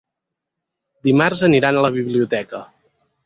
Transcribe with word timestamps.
Dimarts 1.09 1.45
aniran 1.49 1.79
a 1.81 1.85
la 1.87 1.93
biblioteca. 1.99 2.65